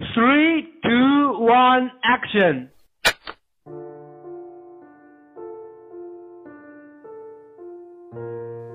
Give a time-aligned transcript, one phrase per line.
[0.00, 2.68] Three, two, one, action！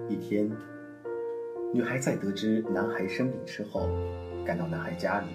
[0.10, 0.52] 一天，
[1.74, 3.88] 女孩在得知男孩生病之后，
[4.46, 5.28] 赶到男孩家里，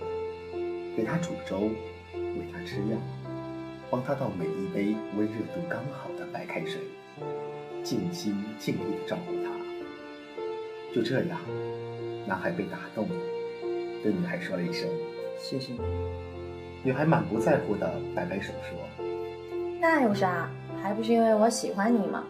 [0.94, 1.70] 给他煮粥，
[2.12, 2.98] 喂他吃药，
[3.88, 6.82] 帮他倒每一杯温热度刚好的白开水，
[7.82, 9.50] 尽心尽力的照顾他。
[10.94, 11.40] 就这样，
[12.26, 13.14] 男孩被打动了，
[14.02, 14.86] 对女孩说了一声
[15.38, 15.80] “谢谢你”。
[16.84, 18.78] 女孩满不在乎的摆摆手说
[19.80, 20.48] ：“那有啥？
[20.82, 22.24] 还不是因为我喜欢你吗？”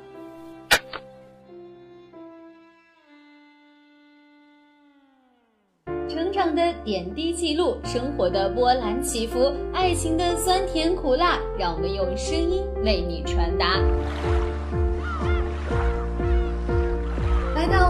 [6.09, 13.79] 成长的点滴记录，生活的波澜起伏，爱情的酸甜苦辣，让我们用声音为你传达。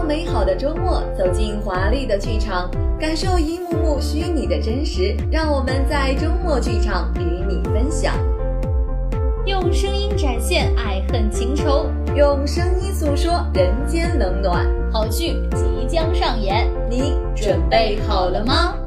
[0.09, 2.67] 美好的周末，走进华丽的剧场，
[2.99, 5.15] 感受一幕幕虚拟的真实。
[5.31, 8.15] 让我们在周末剧场与你分享，
[9.45, 11.85] 用声音展现爱恨情仇，
[12.15, 14.65] 用声音诉说人间冷暖。
[14.91, 18.78] 好剧即将上演，你准备好了吗？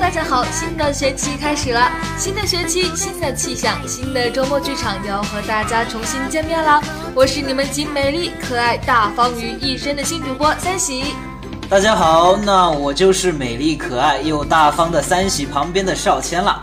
[0.00, 6.82] 大家好，新的学期开始了，新的学期，新的气象，新的周末剧场要和大家重新见面了。
[7.14, 11.14] 我是你们集美丽、可爱、大方于一身的新主播三喜。
[11.68, 16.60] 大家好，那我就是美丽、可爱又大方的三喜旁边的少谦了。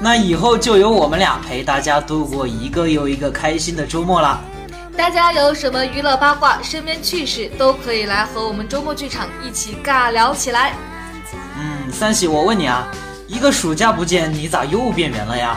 [0.00, 4.40] 那以后就由我们俩陪大家度过一个又一个开心的周末啦。
[4.96, 10.72] 大家有什么娱乐八卦、身边趣事，都可以来和我们周末剧场一起尬聊起来。
[11.60, 12.86] 嗯，三喜，我问你啊，
[13.26, 15.56] 一个暑假不见，你咋又变圆了呀？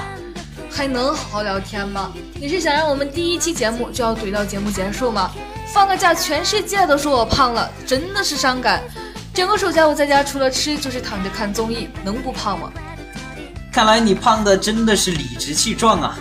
[0.69, 2.11] 还能好好聊天吗？
[2.33, 5.31] 你是想让我们第一期节目就要怼到节目结束吗？
[5.73, 8.81] 放个假，全世界都说我胖了，真的是伤感。
[9.33, 12.71] 整个暑假我在家除了吃就是躺着看综艺，能不胖吗？
[13.71, 16.17] 看来你胖的真的是理直气壮啊！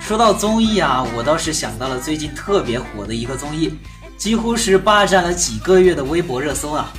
[0.00, 3.78] 说到综艺啊，我倒是想到了最近特别火的一个综艺，
[4.16, 6.90] 几乎是霸占了几个月的微博热搜啊。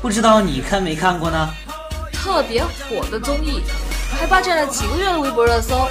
[0.00, 1.48] 不知道你看没看过呢？
[2.22, 3.64] 特别火的综艺，
[4.16, 5.88] 还霸占了几个月的微博热搜。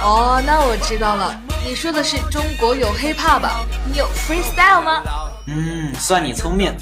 [0.00, 3.60] 哦，那我知道了，你说的是中国有 hiphop 吧？
[3.84, 5.02] 你有 freestyle 吗？
[5.46, 6.74] 嗯，算你聪明。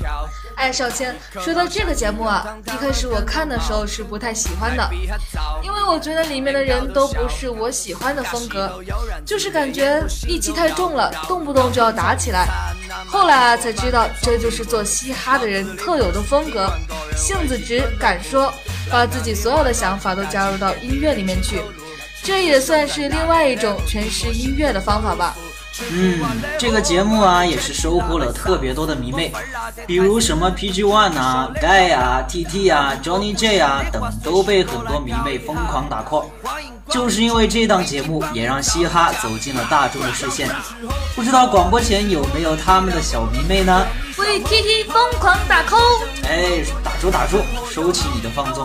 [0.56, 4.88] 哎，少谦，说到这个节目啊，一开始我看的时候是不太喜欢的，
[5.62, 8.80] 因为我觉得里面的人都不是我喜欢的风格，
[9.26, 12.46] 就是感觉戾气太重了，动不动就要打起来。
[13.06, 16.72] 后来啊，才知道这就是做嘻哈的人特有的风格，
[17.16, 18.52] 性子直，敢说，
[18.90, 21.60] 把自己所有的想法都加入到音乐里面去，
[22.22, 25.36] 这也算是另外一种诠释音乐的方法吧。
[25.90, 26.20] 嗯，
[26.56, 29.32] 这个节目啊，也是收获了特别多的迷妹，
[29.86, 36.26] 比如什么 PG One 啊、Guy 啊、TT 啊、Johnny J 啊等，都被很多迷妹疯狂打 call。
[36.88, 40.48] 就是因为这档节目，也让嘻哈走进了大众的视线。
[41.16, 43.84] 不知道广播前有没有他们的小迷妹呢？
[44.16, 46.04] 为 TT 疯狂打 call！
[46.22, 48.64] 哎，打住打住，收起你的放纵。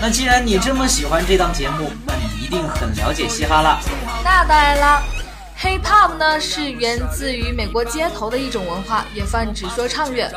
[0.00, 3.78] 那既然你这么喜欢这档节目，那你一定很了解嘻哈了。
[4.24, 5.02] 那当然了。
[5.66, 10.30] Hip Hop 呢是源自于美国街头的一种文化，也泛指说唱乐。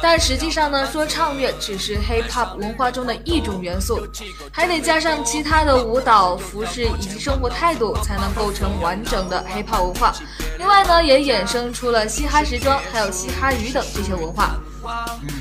[0.00, 4.06] 但实际上呢，说唱乐只是 Hip Hop 文化中的一种元素，
[4.52, 10.14] 还得加上其他的舞蹈、服饰以及生活态度，才能构成完整的 Hip Hop 文化。
[10.56, 14.54] 另外呢，也衍生出了嘻哈时装，还有嘻哈语等这些文化。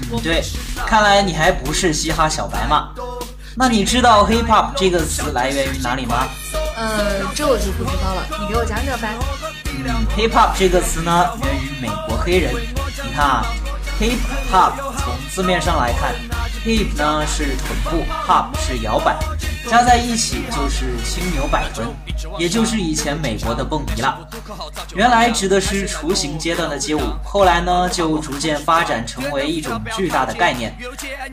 [0.09, 0.41] 嗯，对，
[0.87, 2.95] 看来你还不是嘻哈小白嘛？
[3.55, 6.27] 那你知道 Hip Hop 这个词来源于哪里吗？
[6.75, 9.15] 呃，这我就不知道了，你给我讲讲呗。
[10.17, 12.53] ，hip hop 这个词呢，源于美国黑人。
[13.03, 13.45] 你看啊
[13.99, 14.17] ，hip
[14.51, 16.13] hop 从字面上来看
[16.65, 19.15] ，hip 呢是臀部，hop 是摇摆。
[19.67, 21.87] 加在一起就是轻扭摆臀，
[22.37, 24.27] 也就是以前美国的蹦迪了。
[24.95, 30.75] 原来指的是雏形阶段的街舞，后来呢就逐渐发展成为一种巨大的概念。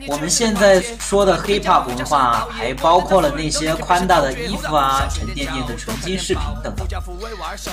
[0.07, 6.85] 我们现在说的 hip hop 文化，还包括了那些宽大的衣服啊、沉甸甸的纯金饰品等等。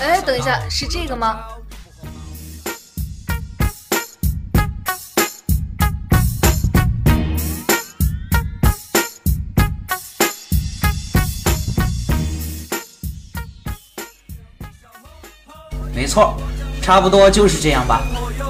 [0.01, 1.41] 哎，等一下，是这个吗？
[16.11, 16.37] 错，
[16.83, 18.03] 差不多就是这样吧，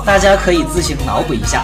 [0.05, 1.63] 大家可以自行脑补一下。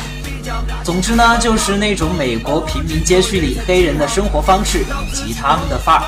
[0.85, 6.03] 总之呢，就是那种美国平民街区里黑人的生活方式以及他们的范儿。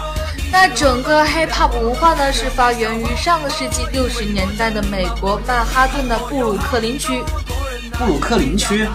[0.53, 7.23] 那整个 hip hop 文化呢，是发源于上个世纪六十年代的美国曼哈顿的布鲁克林区。
[7.99, 8.87] 布鲁克林区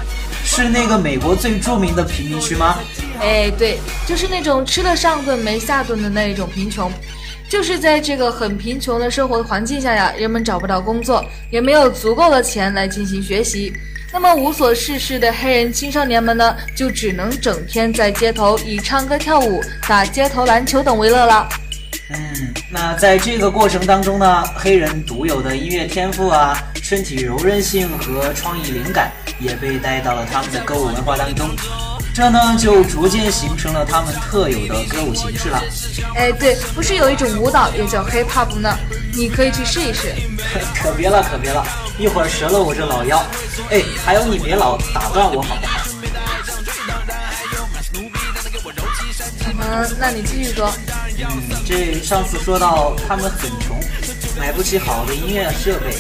[0.46, 2.78] 是那个美国最著名的贫民区吗？
[3.20, 6.92] 哎，对，就是那种吃了上顿没下顿的那一种贫穷。
[7.54, 13.72] 就是在这个很贫穷的生活环境下呀，人们找不到工作，也没有足够的钱来进行学习。
[14.12, 21.48] 那么无所事事的黑人青少年们呢，就只能整天在街头以唱歌、跳舞、打街头篮球等为乐了。
[22.10, 31.48] 嗯，那在这个过程当中呢，黑人独有的音乐天赋啊、身体柔韧性和创意灵感也被带到了他们的歌舞文化当中。
[32.14, 35.62] 这呢，就逐渐形成了他们特有的歌舞形式了。
[36.16, 38.78] 哎，对，不是有一种舞蹈也叫 hip hop 呢？
[39.14, 40.14] 你可以去试一试。
[40.80, 41.66] 可别了，可别了，
[41.98, 43.18] 一会儿折了我这老腰。
[43.72, 45.80] 哎，还有你别老打断我好不好？
[49.60, 50.72] 嗯，那你继续说。
[51.18, 53.80] 嗯，这上次说到他们很穷，
[54.40, 55.96] 买不起好的音乐设备。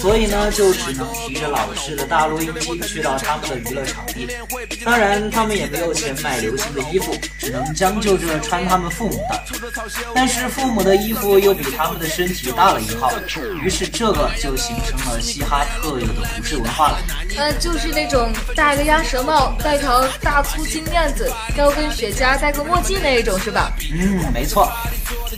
[0.00, 4.28] 所以呢，就只能提着老式的大录音机去到他们的娱乐场地。
[4.84, 9.42] 当然，他们也没有钱买流行的衣服，只能将就着穿他们父母的。
[10.14, 13.10] 但是父母的衣服又比他们的身体大了一号，
[13.62, 16.98] 于是这个就形成了嘻哈特有的服饰文化了。
[17.36, 23.72] 呃，就是那种戴个鸭舌帽，戴条大粗金链子，高跟雪茄，戴个墨镜那一种，是吧？
[23.92, 24.70] 嗯，没错。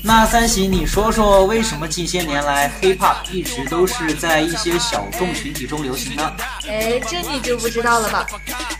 [0.03, 6.33] 那三喜，你说说为什么近些年来 hip hop 一直都是在一些小众群体中流行呢？
[6.69, 8.27] 哎，这你就不知道了吧？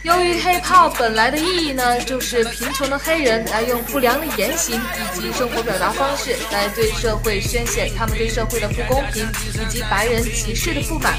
[0.03, 4.81] 由于 hip hop 本来的意义呢，就是贫穷的黑人来用不良的言行
[5.15, 11.15] 以及生活表达方式来对社会宣泄他们对社会的不公平以及白人歧视的不满。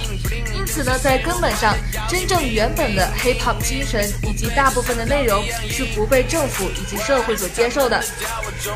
[0.55, 1.75] 因此呢，在根本上，
[2.07, 8.03] 真正原本的 hip hop 精神以及大部分的内容是不被政府以及社会所接受的。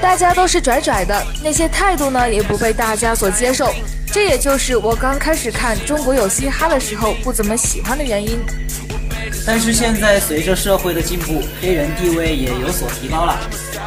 [0.01, 1.12] 大家都是拽拽的。
[1.43, 3.73] 那些态度呢，也不被大家所接受，
[4.11, 8.39] 这也就是我刚开始看《中国有嘻哈》的时候不怎么喜欢的原因。
[9.45, 13.37] 但是现在随着社会的进步，黑人地位也有所提高了。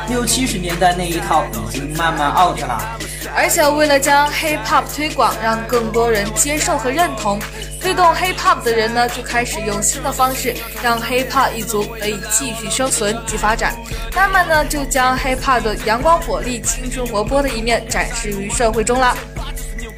[0.09, 2.99] 六七十年代那一套已经慢慢 out 了。
[3.35, 7.39] 而且为了将 hip hop 推广，让更多人接受和认同，
[7.81, 13.75] 推动 hip hop 的人呢，就开始用新的方式让 hip hop 一族可以继续生存及发展。
[14.15, 19.17] 慢慢呢，就将 hip hop 的阳光、活力、青春、活泼的一面展示于社会中了。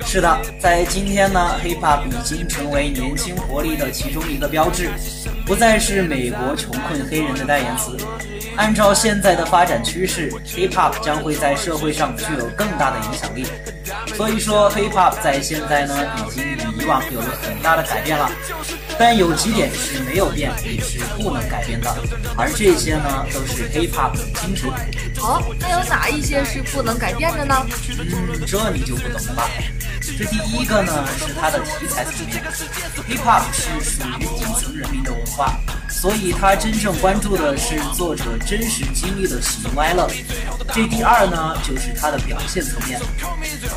[0.06, 4.90] 是的，在今天呢，hip hop 已经成为年轻活力的其中一个标志，
[5.44, 7.96] 不再是美国穷困黑人的代言词。
[8.58, 13.46] 按照现在的发展趋势，hip hop 将会在社会上具有更大的影响力。
[14.16, 15.94] 所以说，hip hop 在现在呢，
[16.26, 18.28] 已经与以往有了很大的改变了。
[18.98, 21.96] 但有几点是没有变，也是不能改变的，
[22.36, 24.68] 而这些呢，都是 hip hop 的精神。
[25.16, 27.64] 好，那有哪一些是不能改变的呢？
[27.96, 29.48] 嗯，这你就不懂了吧？
[30.18, 32.42] 这第一个呢，是它的题材层面
[33.08, 35.60] ，hip hop 是属于底层人民的文化。
[36.00, 40.08] 所以，他真正关注的是作者真实经历的喜怒哀乐。
[40.72, 43.00] 这第二呢，就是他的表现层面。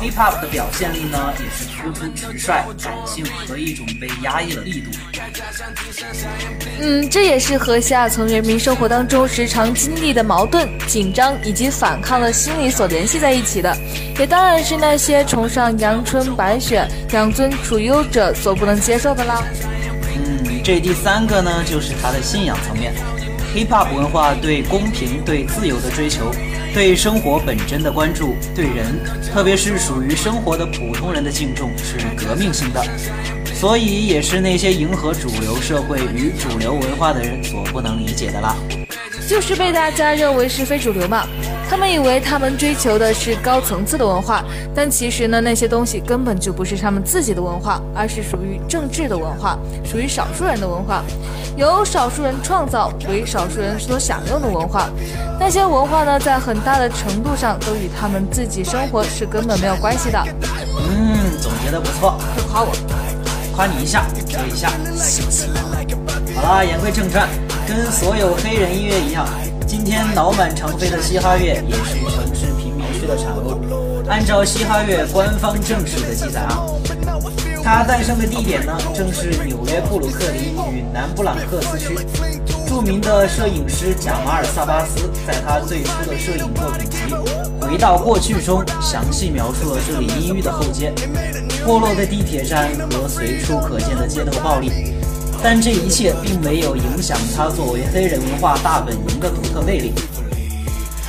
[0.00, 4.90] Hip Hop 的表现力呢，也是突出直率、感性和一种被压抑的力度。
[6.80, 13.76] 嗯，这也是和下层人民生活当中时常经历的矛盾、紧张以及反抗的心理所联系在一起的，
[14.16, 19.42] 也当然是那些崇尚阳春白雪、养尊处优者所不能接受的啦。
[20.64, 22.94] 这第三个呢，就是他的信仰层面。
[23.52, 26.30] Hip-hop 文化对公平、对自由的追求，
[26.72, 28.86] 对生活本真的关注，对人，
[29.32, 32.80] 特别是属于生活的普通人的敬重，是革命性的。
[33.52, 38.56] 所以，也是那些迎合主流社会与主流文化的人所不能理解的啦。
[39.28, 41.26] 就是被大家认为是非主流嘛。
[41.72, 51.02] 他们以为他们追求的是高层次的文化，但其实呢，那些东西根本就不是他们自己的文化，而是属于政治的文化，属于少数人的文化，
[51.56, 54.90] 由少数人创造，为少数人所享用的文化。
[55.40, 60.22] 那些文化呢，在很大的程度上都与他们自己生活是根本没有关系的。
[60.76, 62.72] 嗯，总结的不错，快夸我，
[63.56, 64.68] 夸你一下，说一下。
[66.36, 67.26] 好了，言归正传，
[67.66, 69.26] 跟所有黑人音乐一样。
[69.64, 73.60] 今天脑满肠飞的嘻哈乐也是城市贫民区的产物。
[74.08, 76.66] 按照嘻哈乐官方正式的记载啊，
[77.62, 81.96] 它诞生的地点呢，正是纽约布鲁克林与南布朗克斯区。
[82.66, 86.98] 著名的摄影师贾马尔·萨巴斯在他最初的摄影作品集
[87.60, 90.92] 《回到过去》中，详细描述了这里阴郁的后街、
[91.64, 94.94] 破落的地铁站和随处可见的街头暴力。
[95.42, 99.92] 但这一切并没有影响他作为黑人文化大本营的独特魅力。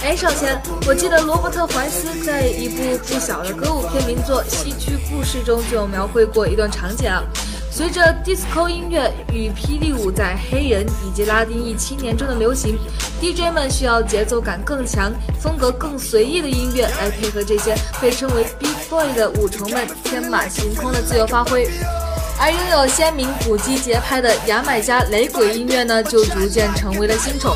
[0.04, 7.24] 哎，少谦，我记得罗伯特·怀斯在一部不小的歌舞片名作《西区故事》中就描绘过一段场景啊。
[7.72, 12.78] 随着 disco 音乐与霹雳舞在黑人以及拉丁裔青年中的流行
[13.22, 21.68] ，DJ 们需要节奏感更强、风格更随意的音乐来配合这些被称为 Big Boy 的舞虫们天马行空的自由发挥。
[22.44, 27.56] 而拥有鲜明鼓机节拍的牙买加雷鬼音乐呢，就逐渐成为了新宠。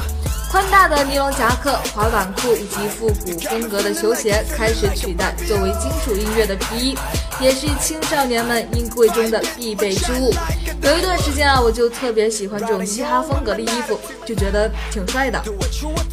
[0.49, 6.97] 宽大的尼龙夹克、滑板裤以及复古风格的球鞋开始取代作为金属音乐的皮衣，
[7.41, 10.33] 也是青少年们衣柜中的必备之物。
[10.81, 15.43] 有一段时间啊，我就特别喜欢这种嘻哈风格的衣服，就觉得挺帅的。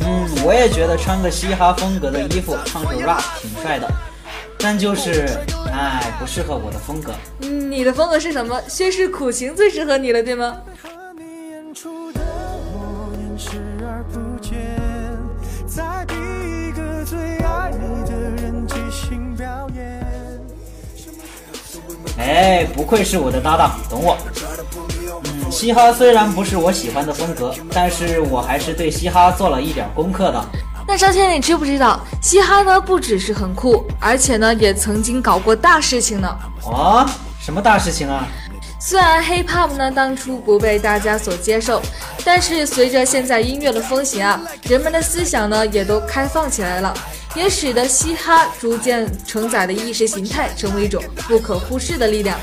[0.00, 3.88] 嗯，我也觉得穿个嘻哈风格的衣服唱首 rap 挺帅的，
[4.66, 5.26] 但就是，
[5.70, 7.12] 哎，不适合我的风格。
[7.42, 8.58] 嗯，你的风格是什么？
[8.66, 10.56] 薛氏苦情最适合你了，对吗？
[22.16, 24.16] 哎，不愧是我的搭档，懂我。
[25.24, 30.42] 嗯，嘻哈虽然不是我喜欢的风格，但是我还是对嘻哈做了一点功课的。
[30.86, 36.28] 那张天，你知不知道，嘻哈呢不只是很酷，而且呢也曾经搞过大事情呢？
[36.70, 37.08] 啊，
[37.40, 38.26] 什么大事情啊？
[38.78, 41.80] 虽然 hip hop 呢当初不被大家所接受，
[42.22, 46.94] 但是随着现在音乐的风行啊，人们的思想呢也都开放起来了。
[47.34, 52.38] 也使得嘻哈逐渐承载的意识形态成为一种不可忽视的力量。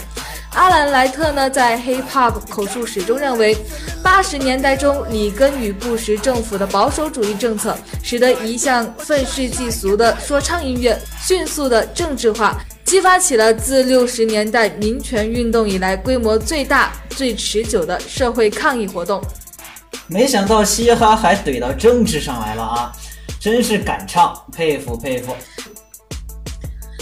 [0.54, 3.56] 阿兰莱特呢，在 hip hop 口述史中认为，
[4.04, 19.24] 八十年代中里根与布什政府的保守主义政策，使得一向愤世嫉俗的说唱音乐迅速的政治化，激发起了自六十年代民权运动以来规模最大、最持久的社会抗议活动。
[20.08, 22.92] 没想到嘻哈还怼到政治上来了啊！
[23.40, 25.34] 真是敢唱，佩服佩服。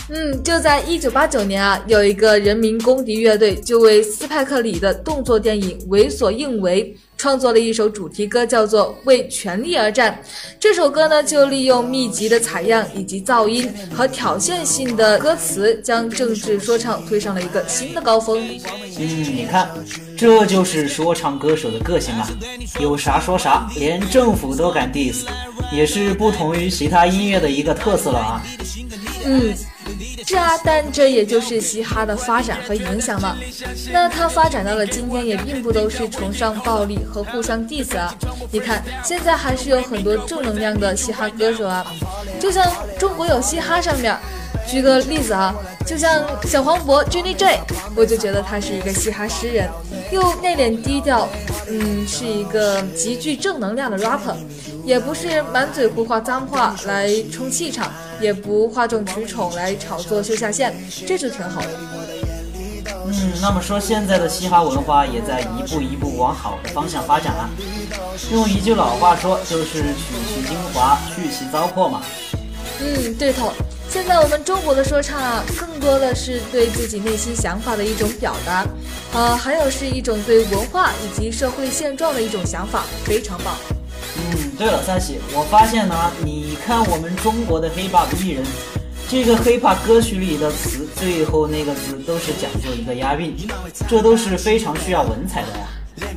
[0.09, 6.83] 嗯，就在一九八九年啊，有一个人民公敌乐队就为斯派克里的动作电影《为所应为》。
[7.19, 10.17] 创作了一首主题歌，叫做《为权力而战》。
[10.57, 18.41] 这首歌呢，就利用密集的采样以及噪音和挑衅性的歌词，将政治说唱推上了一个新的高峰。
[18.97, 19.69] 嗯，你看，
[20.17, 22.25] 这就是说唱歌手的个性啊，
[22.79, 25.25] 有啥说啥，连政府都敢 diss，
[25.73, 28.41] 也是不同于其他音乐的一个特色了啊。
[29.25, 29.53] 嗯。
[30.27, 33.37] 是啊，但这也就是嘻哈的发展和影响嘛。
[33.91, 38.13] 那它发展到了今天，也并不都是崇尚暴力和互相 diss 啊。
[38.51, 41.85] 你看，现在还是有很多正能量的嘻哈歌手啊。
[42.39, 42.65] 就像
[42.97, 44.15] 中国有嘻哈上面，
[44.67, 45.53] 举个例子啊，
[45.85, 47.59] 就像小黄渤 Jenny J，
[47.95, 49.69] 我就觉得他是一个嘻哈诗人，
[50.11, 51.27] 又内敛低调，
[51.69, 54.35] 嗯，是一个极具正能量的 rapper。
[54.83, 60.73] 也不是满嘴胡话脏话来充气场，也不哗众取宠来炒作秀下限，
[61.05, 61.67] 这就挺好的。
[63.05, 67.49] 嗯，那么说现在的嘻哈文化也在一步一步往好的方向发展了。
[68.31, 72.01] 用一句老话说，就是取其精华，去其糟粕嘛。
[72.81, 73.51] 嗯，对头。
[73.89, 78.63] 现在我们中国的说唱啊，更多的是对自己内心想法的一种表达，
[79.13, 83.55] 呃，还有是一种对文化以及社会现状的一种想法，非常棒。
[84.31, 88.45] 嗯，对了，三喜，我发现呢，你看我们中国的 hiphop 艺人，
[89.07, 93.35] 这个 hiphop 歌曲里的词，最后那个词都是讲究一个押韵，
[93.87, 95.67] 这都是非常需要文采的呀。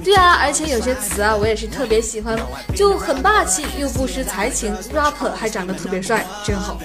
[0.05, 2.39] 对啊，而且有些词啊，我也是特别喜欢，
[2.75, 6.79] 就很霸气又不失才情，rapper 还长得特别帅，真好。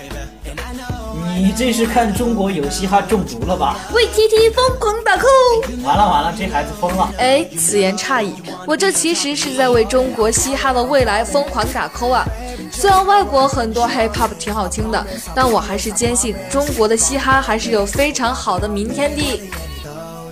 [1.37, 3.77] 你这是看中国有嘻哈中毒了吧？
[3.93, 5.83] 为 T T 疯狂打 call！
[5.83, 7.13] 完了完了，这孩子疯了！
[7.19, 8.33] 哎，此言差矣，
[8.65, 12.25] 我这其实是在为中国嘻哈的未来疯狂打 call 啊！
[12.71, 19.41] 虽然外国很多 hip hop 挺好听的，但我还是坚信中国的嘻哈还是有非常好的明天的。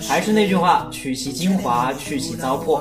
[0.00, 2.80] 还是那句话，取其精华，去其糟粕。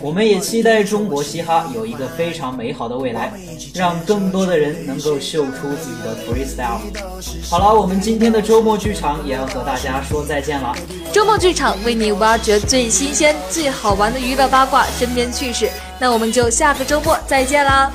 [0.00, 3.32] 我们也期待中国嘻哈有一个非常美好的未来，
[3.74, 6.80] 让更多的人能够秀出自己的 freestyle。
[7.48, 10.74] 好了，我们今天的周末剧场也要和大家说再见了。
[11.12, 17.90] 周末剧场为你挖掘最新鲜、最好玩的娱乐八卦、身边趣事，那我们就下个周末再见啦！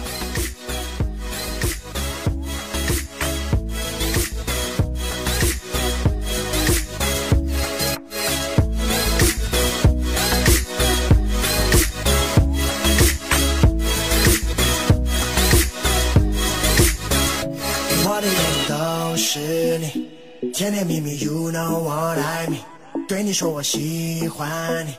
[20.70, 22.60] 甜甜蜜蜜，You know what I mean？
[23.08, 24.96] 对你说我喜欢你。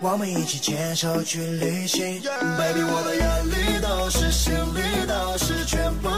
[0.00, 2.22] 我们一起牵手去旅行
[2.56, 6.08] ，baby，我的眼里都是，心里都是，全部。